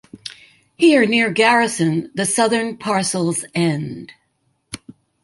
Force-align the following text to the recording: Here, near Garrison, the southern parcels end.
Here, 0.77 1.05
near 1.05 1.29
Garrison, 1.29 2.09
the 2.15 2.25
southern 2.25 2.75
parcels 2.77 3.45
end. 3.53 4.13